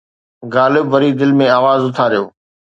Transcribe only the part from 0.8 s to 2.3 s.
وري دل ۾ آواز اٿاريو